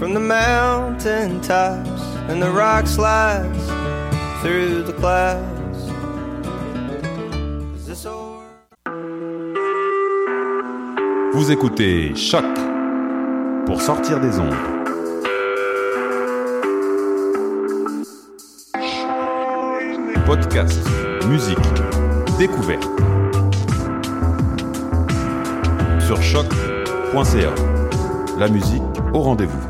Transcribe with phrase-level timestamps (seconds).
[0.00, 1.42] from the mountain
[2.30, 3.66] and the rock slides
[4.40, 5.46] through the clouds.
[11.34, 12.46] Vous écoutez Choc
[13.66, 14.54] pour sortir des ondes.
[20.24, 20.80] Podcast,
[21.28, 21.58] musique,
[22.38, 22.88] découverte.
[26.00, 27.54] Sur choc.ca.
[28.38, 28.82] La musique
[29.12, 29.69] au rendez-vous.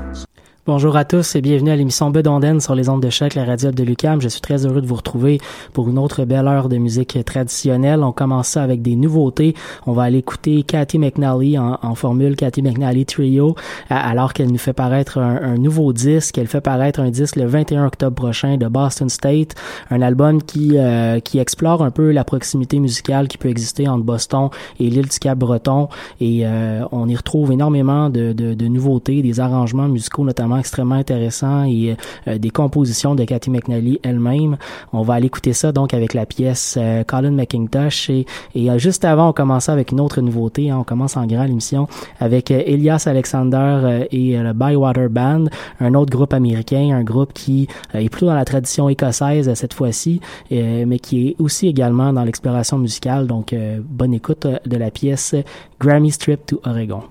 [0.67, 3.71] Bonjour à tous et bienvenue à l'émission Bedonden sur les ondes de choc, la radio
[3.71, 4.21] de Lucam.
[4.21, 5.41] Je suis très heureux de vous retrouver
[5.73, 8.03] pour une autre belle heure de musique traditionnelle.
[8.03, 9.55] On commence ça avec des nouveautés.
[9.87, 13.55] On va aller écouter Cathy McNally en, formule Cathy McNally Trio,
[13.89, 16.37] alors qu'elle nous fait paraître un, nouveau disque.
[16.37, 19.55] Elle fait paraître un disque le 21 octobre prochain de Boston State,
[19.89, 24.03] un album qui euh, qui explore un peu la proximité musicale qui peut exister entre
[24.03, 25.89] Boston et l'île du Cap-Breton.
[26.19, 31.95] Et euh, on y retrouve énormément de, nouveautés, des arrangements musicaux notamment extrêmement intéressant et
[32.27, 34.57] euh, des compositions de Cathy McNally elle-même.
[34.93, 39.05] On va aller écouter ça donc avec la pièce euh, Colin McIntosh et, euh, juste
[39.05, 40.69] avant on commence avec une autre nouveauté.
[40.69, 40.77] Hein.
[40.79, 41.87] on commence en grand l'émission
[42.19, 45.45] avec Elias Alexander et le Bywater Band,
[45.79, 50.21] un autre groupe américain, un groupe qui est plutôt dans la tradition écossaise cette fois-ci,
[50.51, 53.27] mais qui est aussi également dans l'exploration musicale.
[53.27, 53.55] Donc
[53.89, 55.35] bonne écoute de la pièce
[55.79, 57.03] Grammy Strip to Oregon.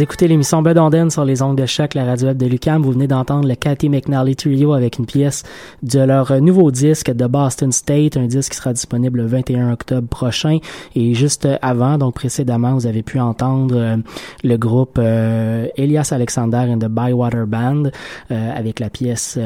[0.00, 0.78] Vous écoutez l'émission Bud
[1.10, 2.80] sur les ondes de choc, la radio web de Lucam.
[2.82, 5.42] Vous venez d'entendre le Cathy McNally Trio avec une pièce
[5.82, 10.08] de leur nouveau disque de Boston State, un disque qui sera disponible le 21 octobre
[10.08, 10.56] prochain.
[10.94, 13.96] Et juste avant, donc précédemment, vous avez pu entendre euh,
[14.42, 17.90] le groupe euh, Elias Alexander and the Bywater Band
[18.30, 19.38] euh, avec la pièce,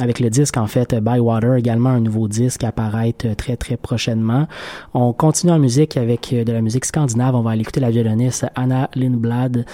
[0.00, 4.46] avec le disque en fait Bywater, également un nouveau disque à apparaître très très prochainement.
[4.94, 7.34] On continue en musique avec de la musique scandinave.
[7.34, 9.66] On va aller écouter la violoniste Anna Lindblad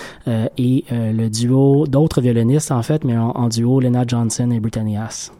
[0.56, 5.30] et euh, le duo d'autres violonistes en fait, mais en, duo Lena Johnson et Britannias.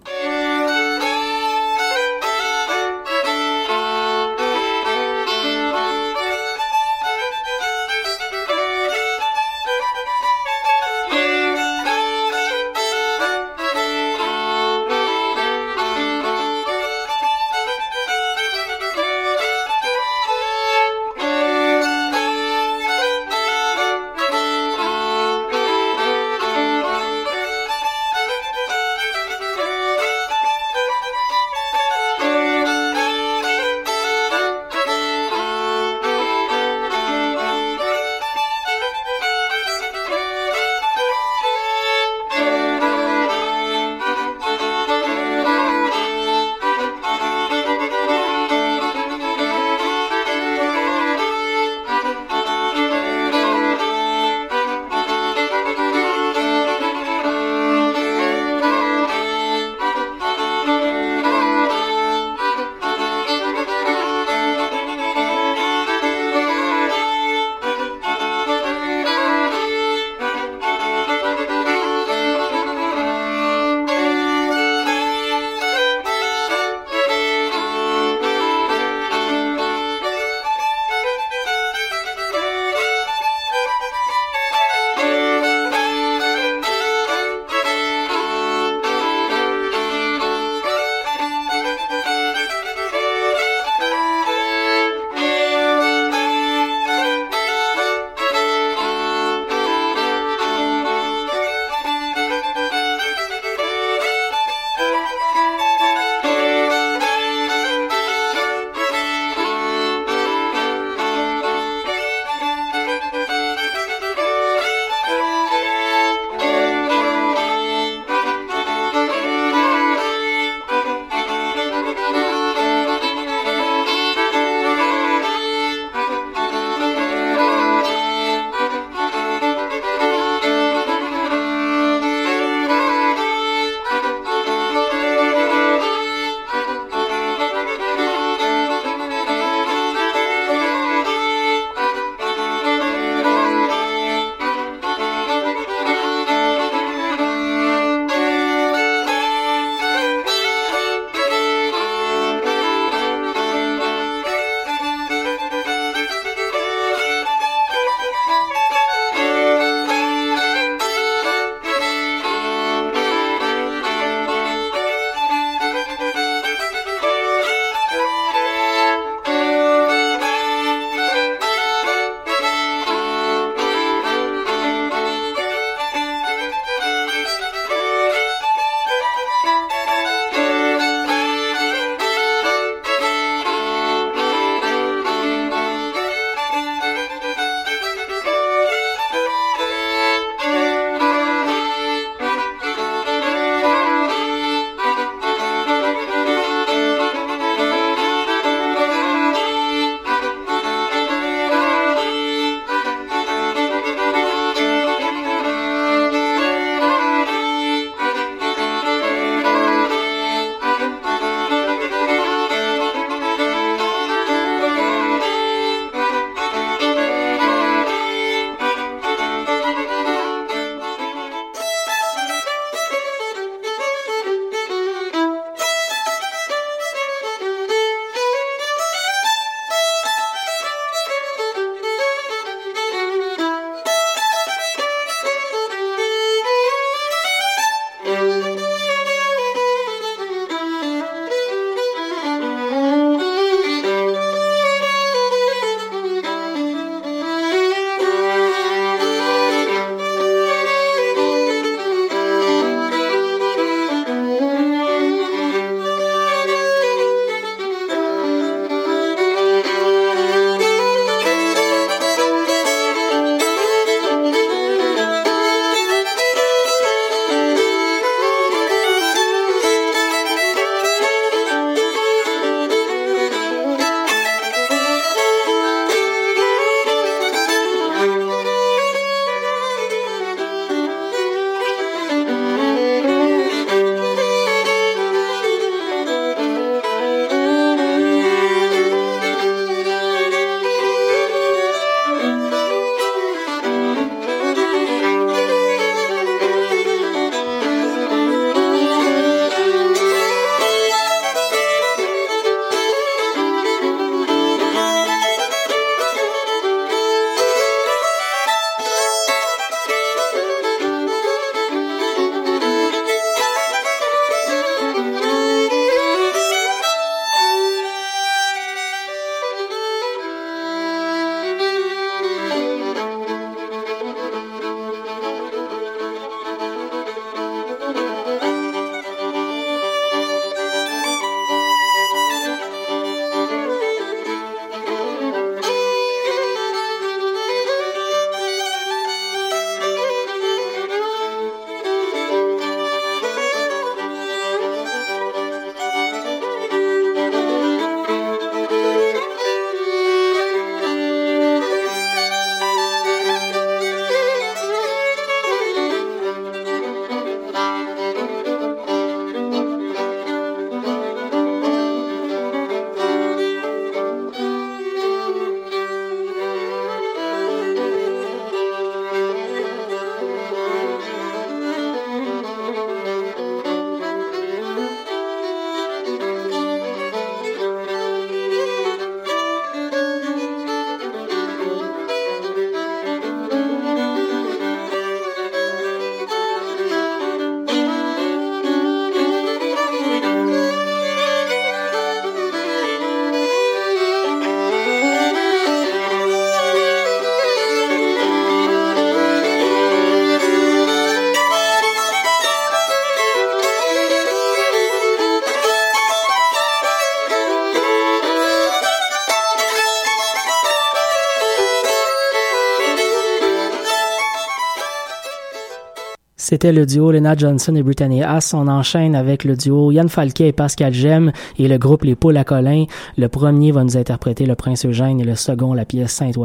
[416.51, 418.55] C'était le duo Lena Johnson et Brittany Haas.
[418.55, 422.39] On enchaîne avec le duo Yann Falquet et Pascal Gem et le groupe Les Poules
[422.39, 422.87] à Colin.
[423.19, 426.39] Le premier va nous interpréter le Prince Eugène et le second la pièce Sainte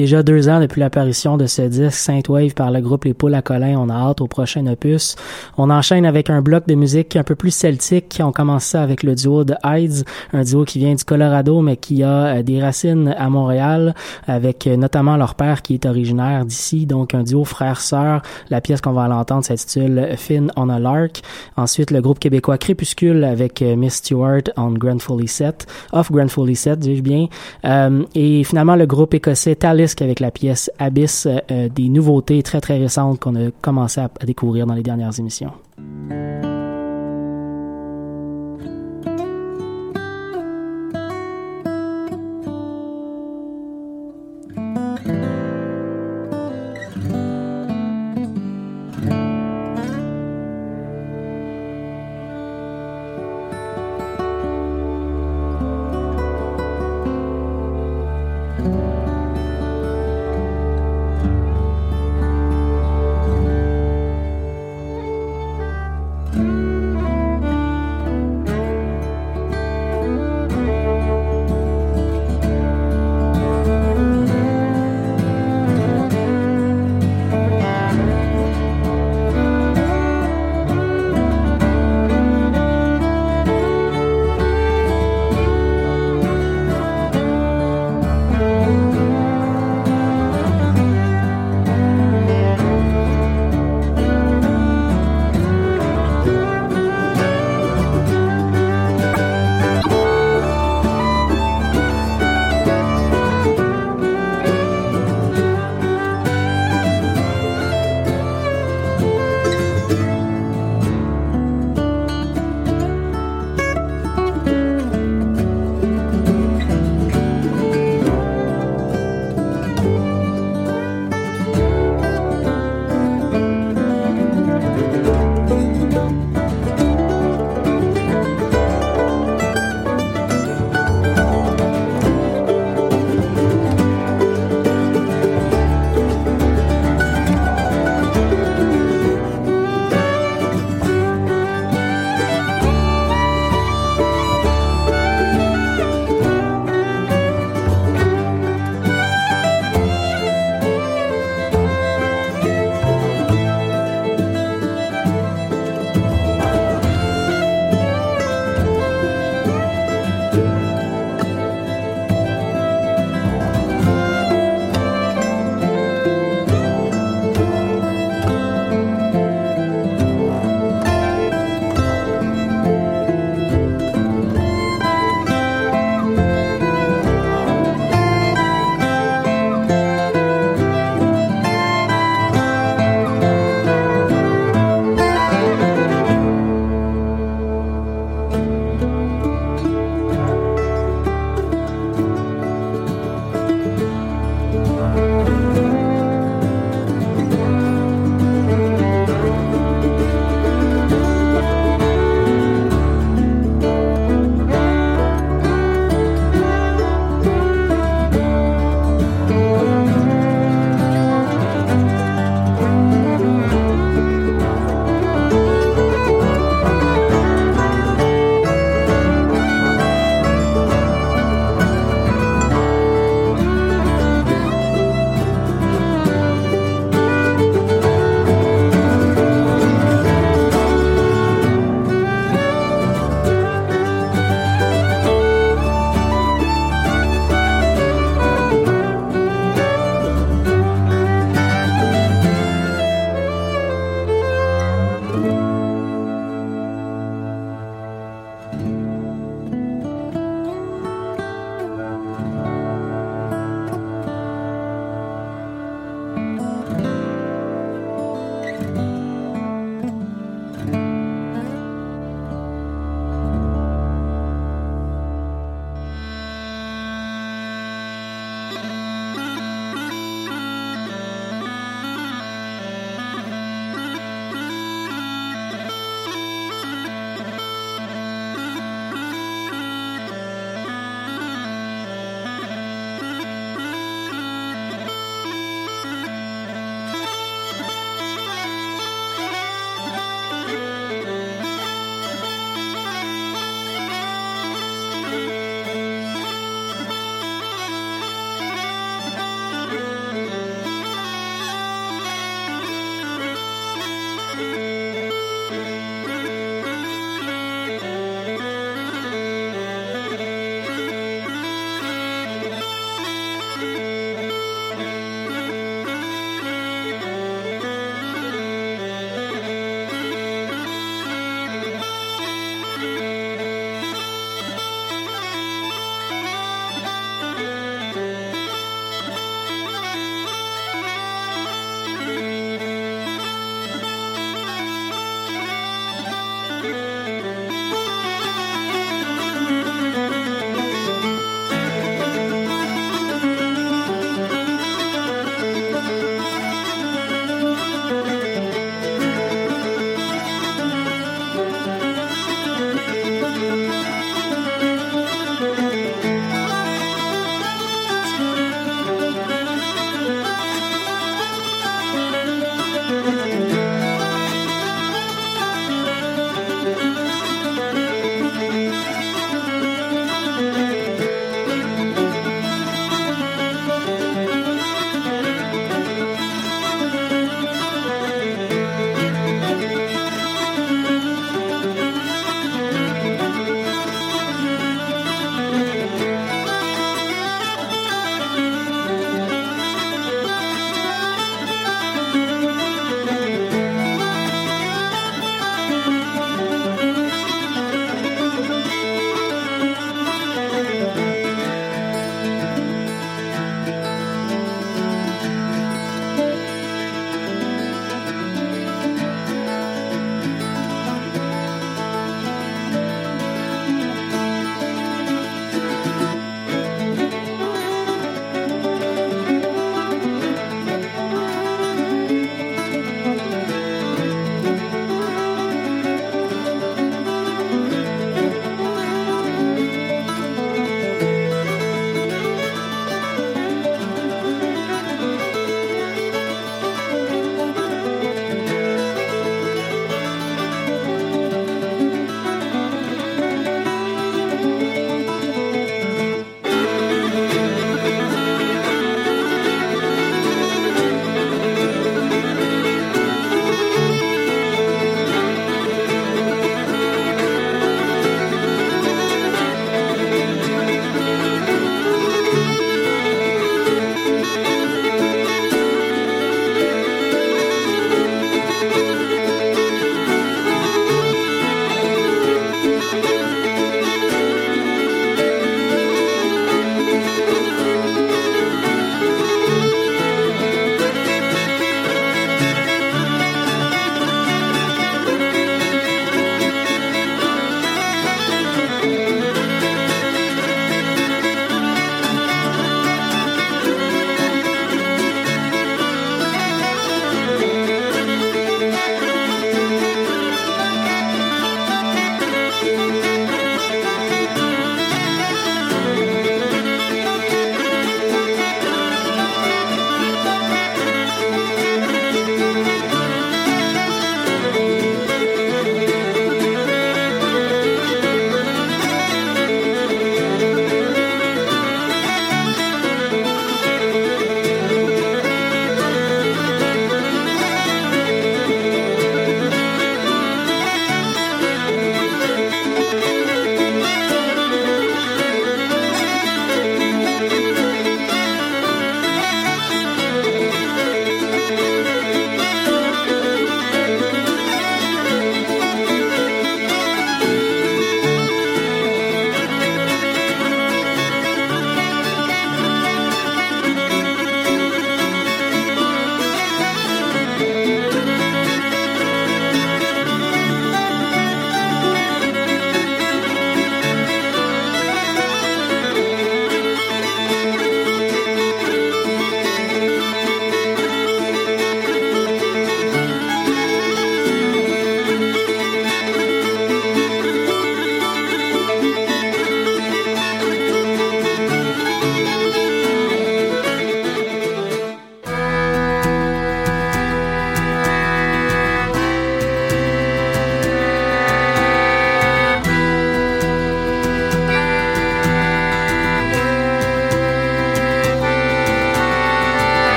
[0.00, 3.34] déjà deux ans depuis l'apparition de ce disque Saint Wave par le groupe Les Poules
[3.34, 3.76] à Colin.
[3.78, 5.14] On a hâte au prochain opus.
[5.58, 8.18] On enchaîne avec un bloc de musique un peu plus celtique.
[8.24, 11.76] On commence ça avec le duo de Hides, un duo qui vient du Colorado mais
[11.76, 13.94] qui a euh, des racines à Montréal
[14.26, 16.86] avec euh, notamment leur père qui est originaire d'ici.
[16.86, 18.22] Donc un duo frère-sœur.
[18.48, 21.20] La pièce qu'on va l'entendre s'intitule Finn on a Lark.
[21.58, 25.66] Ensuite le groupe québécois Crépuscule avec euh, Miss Stewart on Grand Foley 7.
[25.92, 27.26] Off Grand Foley 7, dis-je bien.
[28.14, 32.78] et finalement le groupe écossais Talis avec la pièce Abyss, euh, des nouveautés très très
[32.78, 35.52] récentes qu'on a commencé à découvrir dans les dernières émissions.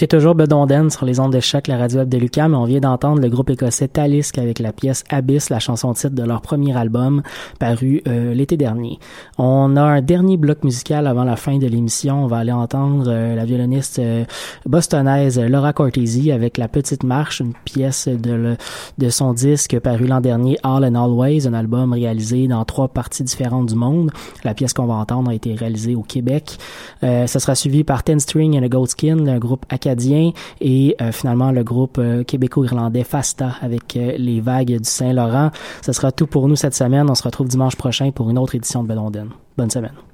[0.00, 3.20] Écoutez toujours Bedonden sur les ondes de la radio de Lucas, mais on vient d'entendre
[3.20, 7.20] le groupe écossais Talisk avec la pièce Abyss, la chanson titre de leur premier album
[7.58, 8.98] paru euh, l'été dernier.
[9.36, 12.24] On a un dernier bloc musical avant la fin de l'émission.
[12.24, 14.24] On va aller entendre euh, la violoniste euh,
[14.64, 18.56] bostonaise Laura Cortese avec La Petite Marche, une pièce de,
[18.96, 23.22] de son disque paru l'an dernier All and Always, un album réalisé dans trois parties
[23.22, 24.10] différentes du monde.
[24.44, 26.56] La pièce qu'on va entendre a été réalisée au Québec.
[27.02, 29.66] Euh, ça sera suivi par Ten String and a Goat Skin, un groupe
[30.60, 35.50] et euh, finalement le groupe euh, québéco-irlandais Fasta avec euh, les vagues du Saint-Laurent.
[35.82, 37.08] Ce sera tout pour nous cette semaine.
[37.08, 39.30] On se retrouve dimanche prochain pour une autre édition de Belonden.
[39.56, 40.09] Bonne semaine.